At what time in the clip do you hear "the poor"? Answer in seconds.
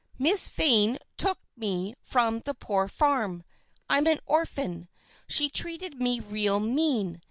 2.39-2.87